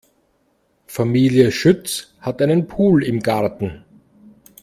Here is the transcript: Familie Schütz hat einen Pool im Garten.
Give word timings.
Familie 0.87 1.51
Schütz 1.51 2.15
hat 2.21 2.41
einen 2.41 2.65
Pool 2.65 3.03
im 3.03 3.19
Garten. 3.21 3.85